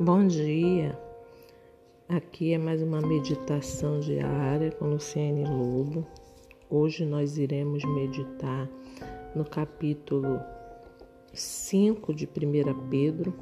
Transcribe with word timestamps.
Bom 0.00 0.26
dia. 0.26 0.98
Aqui 2.08 2.52
é 2.52 2.58
mais 2.58 2.82
uma 2.82 3.00
meditação 3.00 4.00
diária 4.00 4.72
com 4.72 4.86
Luciane 4.86 5.44
Lobo. 5.44 6.04
Hoje 6.68 7.06
nós 7.06 7.38
iremos 7.38 7.84
meditar 7.84 8.68
no 9.36 9.44
capítulo 9.44 10.40
5 11.32 12.12
de 12.12 12.26
1 12.26 12.88
Pedro, 12.90 13.32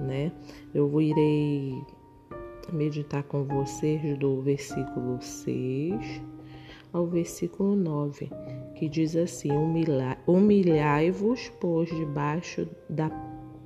né? 0.00 0.32
Eu 0.74 1.00
irei 1.00 1.80
meditar 2.72 3.22
com 3.22 3.44
vocês 3.44 4.18
do 4.18 4.42
versículo 4.42 5.22
6 5.22 6.20
ao 6.92 7.06
versículo 7.06 7.76
9, 7.76 8.28
que 8.74 8.88
diz 8.88 9.14
assim: 9.14 9.50
Humilhai-vos, 10.26 11.48
pois, 11.60 11.88
debaixo 11.90 12.68
da 12.90 13.08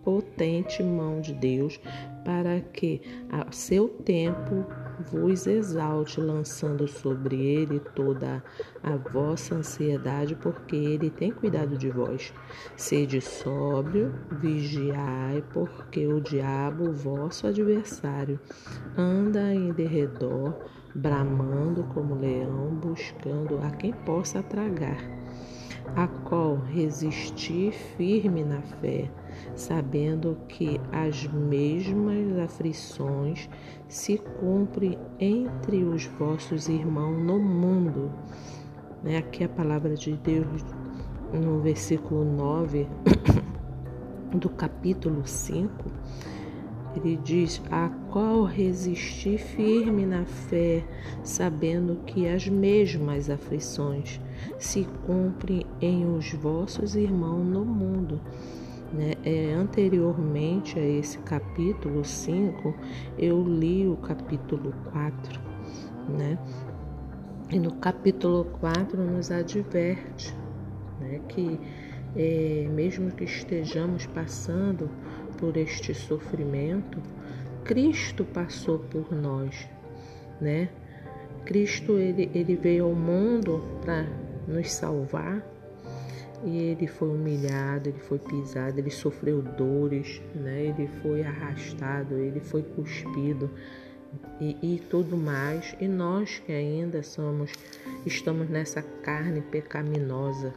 potente 0.06 0.84
mão 0.84 1.20
de 1.20 1.34
Deus, 1.34 1.80
para 2.24 2.60
que 2.60 3.02
a 3.28 3.50
seu 3.50 3.88
tempo 3.88 4.64
vos 5.10 5.48
exalte, 5.48 6.20
lançando 6.20 6.86
sobre 6.86 7.34
ele 7.36 7.80
toda 7.80 8.40
a 8.84 8.96
vossa 8.96 9.56
ansiedade, 9.56 10.36
porque 10.36 10.76
ele 10.76 11.10
tem 11.10 11.32
cuidado 11.32 11.76
de 11.76 11.90
vós. 11.90 12.32
Sede 12.76 13.20
sóbrio, 13.20 14.14
vigiai, 14.30 15.42
porque 15.52 16.06
o 16.06 16.20
diabo, 16.20 16.92
vosso 16.92 17.48
adversário, 17.48 18.38
anda 18.96 19.52
em 19.52 19.72
derredor, 19.72 20.54
bramando 20.94 21.82
como 21.92 22.14
leão, 22.14 22.76
buscando 22.76 23.58
a 23.58 23.70
quem 23.72 23.92
possa 23.92 24.40
tragar 24.40 24.98
a 25.94 26.08
qual 26.08 26.56
resistir 26.56 27.72
firme 27.96 28.44
na 28.44 28.60
fé, 28.60 29.10
sabendo 29.54 30.36
que 30.48 30.80
as 30.92 31.26
mesmas 31.28 32.38
aflições 32.38 33.48
se 33.88 34.18
cumprem 34.18 34.98
entre 35.18 35.84
os 35.84 36.06
vossos 36.06 36.68
irmãos 36.68 37.18
no 37.18 37.38
mundo. 37.38 38.10
Né? 39.02 39.18
Aqui 39.18 39.44
a 39.44 39.48
palavra 39.48 39.94
de 39.94 40.14
Deus 40.16 40.64
no 41.32 41.60
versículo 41.60 42.24
9 42.24 42.86
do 44.34 44.48
capítulo 44.50 45.26
5 45.26 45.84
ele 46.96 47.16
diz: 47.22 47.60
A 47.70 47.90
qual 48.10 48.44
resisti 48.44 49.36
firme 49.36 50.06
na 50.06 50.24
fé, 50.24 50.82
sabendo 51.22 51.96
que 52.06 52.26
as 52.26 52.48
mesmas 52.48 53.28
aflições 53.28 54.20
se 54.58 54.86
cumprem 55.06 55.66
em 55.80 56.06
os 56.06 56.32
vossos 56.32 56.96
irmãos 56.96 57.44
no 57.44 57.64
mundo. 57.64 58.20
Né? 58.96 59.12
É, 59.24 59.52
anteriormente 59.52 60.78
a 60.78 60.82
esse 60.82 61.18
capítulo 61.18 62.02
5, 62.02 62.74
eu 63.18 63.46
li 63.46 63.86
o 63.86 63.94
capítulo 63.98 64.72
4, 64.90 65.38
né? 66.08 66.38
E 67.50 67.58
no 67.58 67.74
capítulo 67.74 68.46
4 68.58 69.04
nos 69.04 69.30
adverte 69.30 70.34
né, 70.98 71.20
que, 71.28 71.60
é, 72.16 72.66
mesmo 72.72 73.10
que 73.10 73.24
estejamos 73.24 74.06
passando 74.06 74.88
por 75.36 75.58
este 75.58 75.92
sofrimento, 75.92 76.98
Cristo 77.64 78.24
passou 78.24 78.78
por 78.78 79.12
nós, 79.12 79.68
né? 80.40 80.70
Cristo 81.44 81.98
ele, 81.98 82.30
ele 82.34 82.56
veio 82.56 82.86
ao 82.86 82.94
mundo 82.94 83.62
para 83.82 84.06
nos 84.48 84.72
salvar 84.72 85.44
e 86.44 86.58
ele 86.58 86.86
foi 86.86 87.08
humilhado, 87.08 87.88
ele 87.88 87.98
foi 87.98 88.18
pisado, 88.18 88.78
ele 88.78 88.90
sofreu 88.90 89.42
dores, 89.42 90.20
né? 90.34 90.66
Ele 90.66 90.88
foi 91.02 91.22
arrastado, 91.22 92.14
ele 92.14 92.40
foi 92.40 92.62
cuspido 92.62 93.50
e, 94.40 94.74
e 94.74 94.78
tudo 94.78 95.16
mais. 95.16 95.74
E 95.80 95.88
nós 95.88 96.38
que 96.38 96.52
ainda 96.52 97.02
somos, 97.02 97.52
estamos 98.04 98.48
nessa 98.48 98.82
carne 98.82 99.40
pecaminosa, 99.40 100.54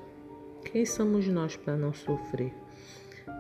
quem 0.66 0.86
somos 0.86 1.28
nós 1.28 1.56
para 1.56 1.76
não 1.76 1.94
sofrer? 1.94 2.54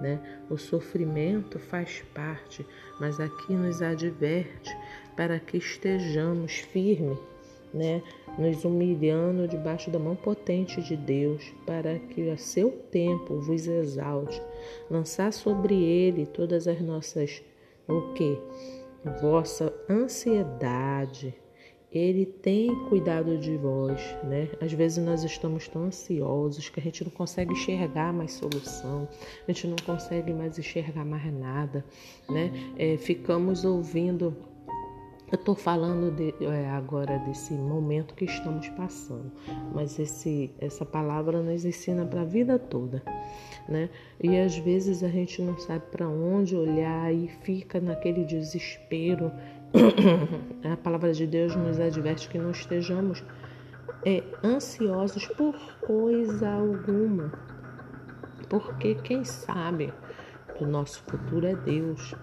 Né? 0.02 0.20
O 0.50 0.58
sofrimento 0.58 1.60
faz 1.60 2.04
parte, 2.14 2.66
mas 3.00 3.20
aqui 3.20 3.54
nos 3.54 3.82
adverte 3.82 4.76
para 5.16 5.40
que 5.40 5.58
estejamos 5.58 6.60
firmes, 6.60 7.18
né? 7.74 8.02
Nos 8.40 8.64
humilhando 8.64 9.48
debaixo 9.48 9.92
da 9.92 10.00
mão 10.00 10.16
potente 10.16 10.82
de 10.82 10.96
Deus, 10.96 11.54
para 11.66 12.00
que 12.00 12.30
a 12.30 12.38
seu 12.38 12.72
tempo 12.72 13.40
vos 13.40 13.68
exalte, 13.68 14.42
lançar 14.90 15.34
sobre 15.34 15.76
ele 15.76 16.26
todas 16.26 16.68
as 16.68 16.82
nossas 16.82 17.44
o 17.88 18.14
que? 18.14 18.38
Vossa 19.22 19.74
ansiedade, 19.90 21.34
ele 21.92 22.24
tem 22.24 22.74
cuidado 22.88 23.38
de 23.38 23.58
vós, 23.58 24.00
né? 24.24 24.50
Às 24.62 24.72
vezes 24.72 25.04
nós 25.04 25.24
estamos 25.24 25.68
tão 25.68 25.86
ansiosos 25.86 26.70
que 26.70 26.80
a 26.80 26.84
gente 26.84 27.04
não 27.04 27.12
consegue 27.12 27.54
enxergar 27.54 28.14
mais 28.14 28.34
solução, 28.34 29.08
a 29.48 29.52
gente 29.52 29.68
não 29.68 29.76
consegue 29.84 30.32
mais 30.32 30.60
enxergar 30.60 31.04
mais 31.04 31.34
nada, 31.34 31.84
né? 32.30 32.52
É, 32.78 32.96
ficamos 32.98 33.66
ouvindo. 33.66 34.36
Eu 35.32 35.36
estou 35.36 35.54
falando 35.54 36.12
de, 36.12 36.34
é, 36.44 36.70
agora 36.72 37.20
desse 37.20 37.54
momento 37.54 38.16
que 38.16 38.26
estamos 38.26 38.68
passando, 38.70 39.32
mas 39.76 40.00
esse, 40.00 40.52
essa 40.60 40.84
palavra 40.84 41.42
nos 41.44 41.64
ensina 41.64 42.04
para 42.04 42.22
a 42.22 42.26
vida 42.26 42.58
toda, 42.58 43.04
né? 43.68 43.90
E 44.20 44.40
às 44.40 44.58
vezes 44.58 45.04
a 45.04 45.08
gente 45.08 45.40
não 45.44 45.56
sabe 45.60 45.86
para 45.92 46.08
onde 46.08 46.56
olhar 46.56 47.14
e 47.14 47.28
fica 47.44 47.80
naquele 47.80 48.26
desespero 48.26 49.32
a 50.64 50.78
palavra 50.78 51.14
de 51.14 51.28
Deus 51.28 51.56
nos 51.56 51.80
adverte 51.80 52.28
que 52.28 52.40
não 52.40 52.50
estejamos 52.50 53.24
é, 54.04 54.24
ansiosos 54.44 55.28
por 55.28 55.56
coisa 55.82 56.50
alguma, 56.50 57.32
porque 58.50 58.96
quem 58.96 59.24
sabe 59.24 59.94
do 60.58 60.66
nosso 60.66 61.04
futuro 61.04 61.46
é 61.46 61.56
Deus. 61.56 62.16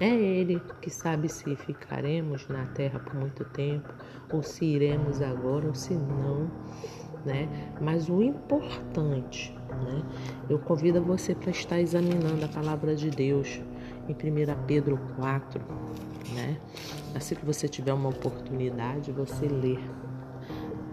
É 0.00 0.08
Ele 0.08 0.58
que 0.80 0.88
sabe 0.88 1.28
se 1.28 1.54
ficaremos 1.54 2.48
na 2.48 2.64
terra 2.68 2.98
por 2.98 3.14
muito 3.14 3.44
tempo, 3.44 3.92
ou 4.32 4.42
se 4.42 4.64
iremos 4.64 5.20
agora, 5.20 5.68
ou 5.68 5.74
se 5.74 5.92
não, 5.92 6.50
né? 7.26 7.46
Mas 7.82 8.08
o 8.08 8.22
importante, 8.22 9.54
né? 9.68 10.02
Eu 10.48 10.58
convido 10.58 11.02
você 11.02 11.34
para 11.34 11.50
estar 11.50 11.78
examinando 11.78 12.42
a 12.42 12.48
palavra 12.48 12.96
de 12.96 13.10
Deus 13.10 13.60
em 14.08 14.12
1 14.12 14.64
Pedro 14.66 14.98
4, 15.16 15.62
né? 16.34 16.58
Assim 17.14 17.34
que 17.34 17.44
você 17.44 17.68
tiver 17.68 17.92
uma 17.92 18.08
oportunidade, 18.08 19.12
você 19.12 19.46
lê. 19.46 19.78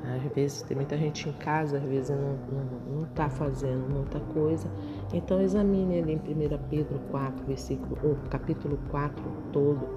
Às 0.03 0.33
vezes 0.33 0.61
tem 0.63 0.75
muita 0.75 0.97
gente 0.97 1.29
em 1.29 1.33
casa, 1.33 1.77
às 1.77 1.83
vezes 1.83 2.09
não 2.09 3.03
está 3.03 3.29
fazendo 3.29 3.89
muita 3.89 4.19
coisa. 4.19 4.69
Então 5.13 5.41
examine 5.41 5.99
ali 5.99 6.13
em 6.13 6.17
1 6.17 6.57
Pedro 6.69 6.99
4, 7.11 7.45
versículo, 7.45 7.97
ou 8.03 8.15
capítulo 8.29 8.77
4 8.89 9.23
todo, 9.53 9.87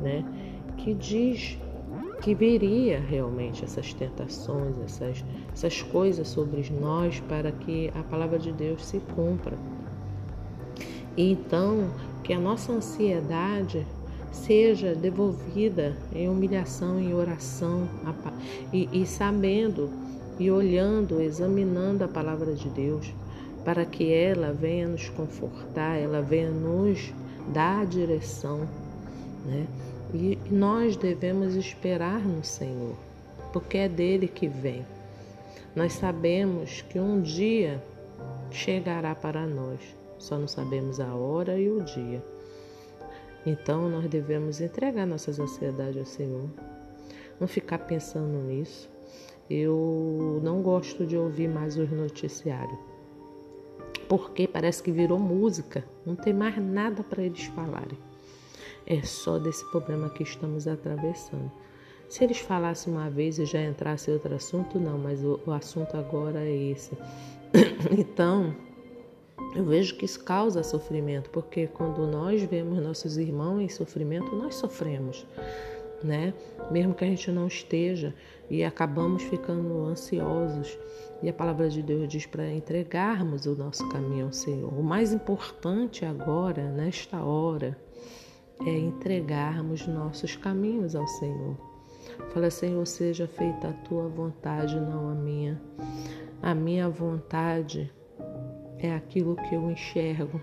né? 0.00 0.24
Que 0.76 0.94
diz 0.94 1.58
que 2.20 2.34
viria 2.34 3.00
realmente 3.00 3.64
essas 3.64 3.94
tentações, 3.94 4.76
essas, 4.84 5.24
essas 5.52 5.82
coisas 5.82 6.28
sobre 6.28 6.68
nós 6.70 7.20
para 7.20 7.50
que 7.50 7.90
a 7.94 8.02
palavra 8.02 8.38
de 8.38 8.52
Deus 8.52 8.84
se 8.84 9.00
cumpra. 9.14 9.56
E 11.16 11.32
então, 11.32 11.90
que 12.22 12.32
a 12.32 12.38
nossa 12.38 12.72
ansiedade 12.72 13.86
seja 14.30 14.94
devolvida 14.94 15.96
em 16.14 16.28
humilhação, 16.28 17.00
em 17.00 17.14
oração, 17.14 17.88
e, 18.72 18.88
e 18.92 19.06
sabendo 19.06 19.90
e 20.38 20.50
olhando, 20.50 21.20
examinando 21.20 22.04
a 22.04 22.08
palavra 22.08 22.54
de 22.54 22.68
Deus, 22.68 23.12
para 23.64 23.84
que 23.84 24.12
ela 24.12 24.52
venha 24.52 24.88
nos 24.88 25.08
confortar, 25.10 25.96
ela 25.96 26.20
venha 26.22 26.50
nos 26.50 27.12
dar 27.52 27.82
a 27.82 27.84
direção, 27.84 28.68
né? 29.44 29.66
E 30.12 30.38
nós 30.50 30.96
devemos 30.96 31.54
esperar 31.54 32.20
no 32.20 32.42
Senhor, 32.42 32.96
porque 33.52 33.78
é 33.78 33.88
dele 33.88 34.26
que 34.26 34.48
vem. 34.48 34.84
Nós 35.74 35.92
sabemos 35.92 36.82
que 36.82 36.98
um 36.98 37.20
dia 37.20 37.80
chegará 38.50 39.14
para 39.14 39.46
nós, 39.46 39.78
só 40.18 40.36
não 40.36 40.48
sabemos 40.48 40.98
a 40.98 41.14
hora 41.14 41.58
e 41.58 41.70
o 41.70 41.80
dia. 41.82 42.22
Então 43.46 43.88
nós 43.88 44.08
devemos 44.08 44.60
entregar 44.60 45.06
nossas 45.06 45.38
ansiedades 45.38 45.96
ao 45.96 46.04
Senhor, 46.04 46.48
não 47.38 47.46
ficar 47.46 47.78
pensando 47.78 48.42
nisso. 48.42 48.90
Eu 49.48 50.40
não 50.42 50.60
gosto 50.62 51.06
de 51.06 51.16
ouvir 51.16 51.48
mais 51.48 51.76
os 51.76 51.90
noticiários, 51.90 52.78
porque 54.10 54.48
parece 54.48 54.82
que 54.82 54.90
virou 54.90 55.20
música, 55.20 55.84
não 56.04 56.16
tem 56.16 56.34
mais 56.34 56.58
nada 56.58 57.00
para 57.04 57.22
eles 57.22 57.44
falarem. 57.44 57.96
É 58.84 59.00
só 59.02 59.38
desse 59.38 59.64
problema 59.70 60.10
que 60.10 60.24
estamos 60.24 60.66
atravessando. 60.66 61.48
Se 62.08 62.24
eles 62.24 62.40
falassem 62.40 62.92
uma 62.92 63.08
vez 63.08 63.38
e 63.38 63.44
já 63.44 63.62
entrasse 63.62 64.10
outro 64.10 64.34
assunto, 64.34 64.80
não, 64.80 64.98
mas 64.98 65.22
o, 65.22 65.38
o 65.46 65.52
assunto 65.52 65.96
agora 65.96 66.40
é 66.40 66.52
esse. 66.72 66.90
então, 67.96 68.52
Eu 69.54 69.64
vejo 69.64 69.96
que 69.96 70.04
isso 70.04 70.22
causa 70.24 70.62
sofrimento, 70.64 71.30
porque 71.30 71.68
quando 71.68 72.04
nós 72.06 72.42
vemos 72.42 72.82
nossos 72.82 73.16
irmãos 73.16 73.60
em 73.60 73.68
sofrimento, 73.68 74.34
nós 74.34 74.56
sofremos, 74.56 75.24
né? 76.02 76.34
Mesmo 76.70 76.94
que 76.94 77.04
a 77.04 77.08
gente 77.08 77.30
não 77.30 77.46
esteja 77.46 78.14
e 78.48 78.64
acabamos 78.64 79.22
ficando 79.22 79.84
ansiosos. 79.84 80.78
E 81.22 81.28
a 81.28 81.32
palavra 81.32 81.68
de 81.68 81.82
Deus 81.82 82.08
diz 82.08 82.26
para 82.26 82.50
entregarmos 82.50 83.46
o 83.46 83.54
nosso 83.54 83.88
caminho 83.88 84.26
ao 84.26 84.32
Senhor. 84.32 84.72
O 84.72 84.82
mais 84.82 85.12
importante 85.12 86.04
agora, 86.04 86.70
nesta 86.70 87.22
hora, 87.22 87.76
é 88.66 88.70
entregarmos 88.70 89.86
nossos 89.86 90.36
caminhos 90.36 90.94
ao 90.94 91.06
Senhor. 91.06 91.56
Fala, 92.32 92.50
Senhor, 92.50 92.86
seja 92.86 93.26
feita 93.26 93.68
a 93.68 93.72
tua 93.72 94.08
vontade, 94.08 94.78
não 94.78 95.08
a 95.10 95.14
minha. 95.14 95.60
A 96.42 96.54
minha 96.54 96.88
vontade 96.88 97.92
é 98.78 98.94
aquilo 98.94 99.36
que 99.36 99.54
eu 99.54 99.70
enxergo, 99.70 100.40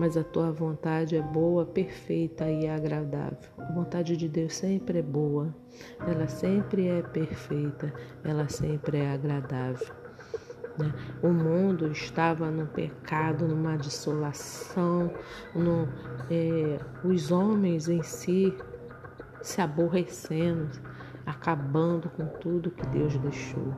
mas 0.00 0.16
a 0.16 0.24
tua 0.24 0.50
vontade 0.50 1.14
é 1.14 1.20
boa, 1.20 1.66
perfeita 1.66 2.48
e 2.50 2.66
agradável. 2.66 3.36
A 3.58 3.70
vontade 3.70 4.16
de 4.16 4.30
Deus 4.30 4.54
sempre 4.54 5.00
é 5.00 5.02
boa, 5.02 5.54
ela 6.08 6.26
sempre 6.26 6.88
é 6.88 7.02
perfeita, 7.02 7.92
ela 8.24 8.48
sempre 8.48 8.96
é 8.96 9.12
agradável. 9.12 9.94
Né? 10.78 10.90
O 11.22 11.28
mundo 11.28 11.92
estava 11.92 12.50
no 12.50 12.66
pecado, 12.66 13.46
numa 13.46 13.76
dissolação, 13.76 15.12
no, 15.54 15.86
é, 16.30 16.80
os 17.04 17.30
homens 17.30 17.86
em 17.86 18.02
si 18.02 18.56
se 19.42 19.60
aborrecendo, 19.60 20.80
acabando 21.26 22.08
com 22.08 22.24
tudo 22.24 22.70
que 22.70 22.86
Deus 22.86 23.18
deixou. 23.18 23.74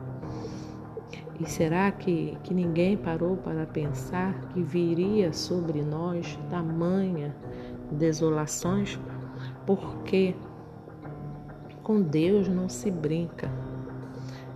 E 1.39 1.49
será 1.49 1.91
que, 1.91 2.37
que 2.43 2.53
ninguém 2.53 2.95
parou 2.95 3.37
para 3.37 3.65
pensar 3.65 4.33
que 4.49 4.61
viria 4.61 5.33
sobre 5.33 5.81
nós 5.81 6.37
tamanha 6.49 7.35
desolações? 7.91 8.99
Porque 9.65 10.35
com 11.81 12.01
Deus 12.01 12.47
não 12.47 12.69
se 12.69 12.91
brinca. 12.91 13.51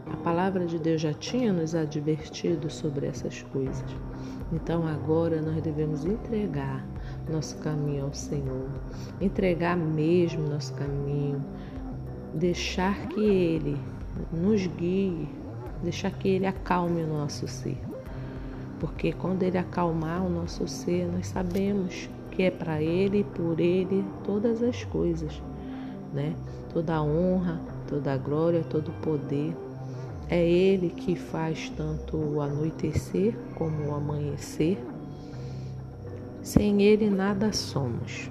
A 0.05 0.15
palavra 0.17 0.65
de 0.65 0.79
Deus 0.79 1.01
já 1.01 1.13
tinha 1.13 1.51
nos 1.51 1.75
advertido 1.75 2.69
sobre 2.69 3.07
essas 3.07 3.41
coisas. 3.41 3.85
Então 4.53 4.87
agora 4.87 5.41
nós 5.41 5.61
devemos 5.61 6.05
entregar 6.05 6.85
nosso 7.29 7.57
caminho 7.57 8.05
ao 8.05 8.13
Senhor, 8.13 8.69
entregar 9.19 9.75
mesmo 9.75 10.47
nosso 10.47 10.73
caminho, 10.75 11.43
deixar 12.33 13.07
que 13.09 13.19
Ele 13.19 13.77
nos 14.31 14.65
guie 14.67 15.27
deixar 15.83 16.11
que 16.11 16.27
Ele 16.27 16.45
acalme 16.45 17.03
o 17.03 17.07
nosso 17.07 17.47
ser. 17.47 17.77
Porque 18.79 19.11
quando 19.11 19.43
Ele 19.43 19.57
acalmar 19.57 20.25
o 20.25 20.29
nosso 20.29 20.67
ser, 20.67 21.07
nós 21.07 21.27
sabemos 21.27 22.09
que 22.31 22.43
é 22.43 22.51
para 22.51 22.81
Ele 22.81 23.19
e 23.19 23.23
por 23.23 23.59
Ele 23.59 24.05
todas 24.23 24.61
as 24.61 24.83
coisas, 24.83 25.41
né? 26.13 26.35
Toda 26.71 26.95
a 26.95 27.03
honra, 27.03 27.59
toda 27.87 28.13
a 28.13 28.17
glória, 28.17 28.63
todo 28.63 28.89
o 28.89 29.01
poder. 29.01 29.55
É 30.29 30.47
Ele 30.47 30.89
que 30.89 31.15
faz 31.15 31.69
tanto 31.75 32.17
o 32.17 32.41
anoitecer 32.41 33.35
como 33.55 33.87
o 33.87 33.95
amanhecer. 33.95 34.77
Sem 36.41 36.81
Ele 36.83 37.09
nada 37.09 37.51
somos, 37.51 38.29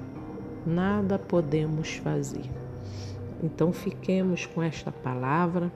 nada 0.64 1.18
podemos 1.18 1.96
fazer. 1.96 2.48
Então 3.42 3.72
fiquemos 3.72 4.46
com 4.46 4.62
esta 4.62 4.92
palavra, 4.92 5.72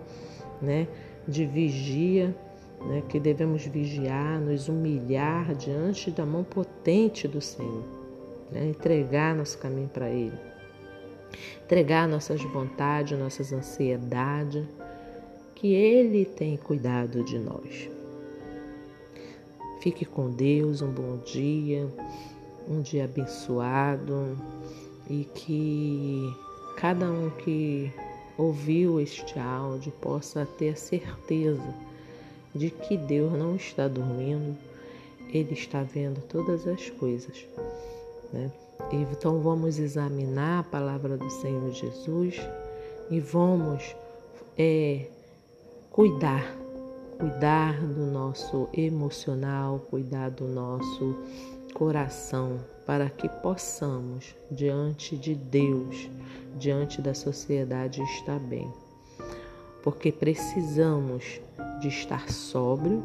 né? 0.62 0.86
De 1.30 1.46
vigia, 1.46 2.34
né, 2.84 3.02
que 3.08 3.20
devemos 3.20 3.64
vigiar, 3.64 4.40
nos 4.40 4.68
humilhar 4.68 5.54
diante 5.54 6.10
da 6.10 6.26
mão 6.26 6.42
potente 6.42 7.28
do 7.28 7.40
Senhor, 7.40 7.84
né, 8.50 8.68
entregar 8.68 9.34
nosso 9.34 9.56
caminho 9.58 9.88
para 9.88 10.10
Ele, 10.10 10.38
entregar 11.64 12.08
nossas 12.08 12.42
vontades, 12.42 13.18
nossas 13.18 13.52
ansiedades, 13.52 14.64
que 15.54 15.74
Ele 15.74 16.24
tem 16.24 16.56
cuidado 16.56 17.22
de 17.22 17.38
nós. 17.38 17.88
Fique 19.80 20.04
com 20.04 20.30
Deus, 20.30 20.82
um 20.82 20.90
bom 20.90 21.18
dia, 21.18 21.86
um 22.68 22.82
dia 22.82 23.04
abençoado 23.04 24.36
e 25.08 25.24
que 25.24 26.22
cada 26.76 27.10
um 27.10 27.30
que 27.30 27.92
ouviu 28.40 29.00
este 29.00 29.38
áudio 29.38 29.92
possa 30.00 30.46
ter 30.58 30.70
a 30.70 30.76
certeza 30.76 31.74
de 32.54 32.70
que 32.70 32.96
Deus 32.96 33.32
não 33.32 33.54
está 33.54 33.86
dormindo, 33.86 34.56
Ele 35.28 35.52
está 35.52 35.82
vendo 35.82 36.20
todas 36.22 36.66
as 36.66 36.88
coisas. 36.90 37.46
Né? 38.32 38.50
Então 38.90 39.40
vamos 39.40 39.78
examinar 39.78 40.60
a 40.60 40.64
palavra 40.64 41.16
do 41.16 41.30
Senhor 41.30 41.70
Jesus 41.70 42.40
e 43.10 43.20
vamos 43.20 43.94
é, 44.56 45.06
cuidar, 45.90 46.56
cuidar 47.18 47.80
do 47.80 48.06
nosso 48.06 48.68
emocional, 48.72 49.78
cuidar 49.90 50.30
do 50.30 50.48
nosso 50.48 51.16
coração 51.72 52.58
para 52.86 53.08
que 53.08 53.28
possamos, 53.28 54.34
diante 54.50 55.16
de 55.16 55.34
Deus, 55.34 56.10
diante 56.58 57.00
da 57.00 57.14
sociedade, 57.14 58.02
estar 58.02 58.38
bem. 58.38 58.72
Porque 59.82 60.12
precisamos 60.12 61.40
de 61.80 61.88
estar 61.88 62.30
sóbrio 62.30 63.02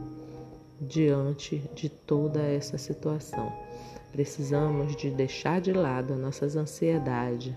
diante 0.82 1.58
de 1.74 1.90
toda 1.90 2.42
essa 2.42 2.78
situação. 2.78 3.52
Precisamos 4.12 4.96
de 4.96 5.10
deixar 5.10 5.62
de 5.62 5.74
lado 5.74 6.14
as 6.14 6.20
nossas 6.20 6.56
ansiedades, 6.56 7.54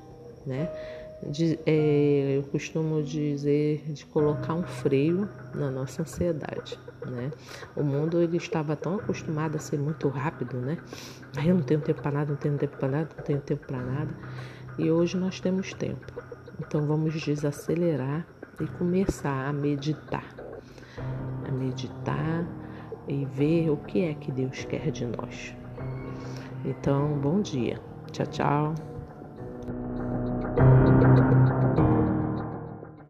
né? 0.46 0.68
De, 1.22 1.58
é, 1.66 2.36
eu 2.36 2.42
costumo 2.44 3.02
dizer 3.02 3.82
de 3.88 4.06
colocar 4.06 4.54
um 4.54 4.62
freio 4.62 5.28
na 5.52 5.70
nossa 5.70 6.02
ansiedade, 6.02 6.78
né? 7.04 7.32
O 7.76 7.82
mundo 7.82 8.22
ele 8.22 8.36
estava 8.36 8.76
tão 8.76 8.94
acostumado 8.96 9.56
a 9.56 9.58
ser 9.58 9.78
muito 9.78 10.08
rápido, 10.08 10.56
né? 10.58 10.78
Eu 11.44 11.56
não 11.56 11.62
tenho 11.62 11.80
tempo 11.80 12.00
para 12.00 12.12
nada, 12.12 12.30
não 12.30 12.36
tenho 12.36 12.56
tempo 12.56 12.76
para 12.76 12.88
nada, 12.88 13.08
não 13.16 13.24
tenho 13.24 13.40
tempo 13.40 13.66
para 13.66 13.78
nada. 13.78 14.10
E 14.78 14.90
hoje 14.90 15.16
nós 15.16 15.40
temos 15.40 15.74
tempo. 15.74 16.06
Então 16.60 16.86
vamos 16.86 17.20
desacelerar 17.20 18.26
e 18.60 18.66
começar 18.66 19.48
a 19.48 19.52
meditar, 19.52 20.24
a 21.46 21.52
meditar 21.52 22.46
e 23.08 23.24
ver 23.24 23.70
o 23.70 23.76
que 23.76 24.04
é 24.04 24.14
que 24.14 24.30
Deus 24.30 24.64
quer 24.64 24.90
de 24.90 25.06
nós. 25.06 25.54
Então, 26.64 27.18
bom 27.18 27.40
dia. 27.40 27.80
Tchau, 28.12 28.26
tchau. 28.26 28.97
thank 31.26 31.48
you 31.50 31.57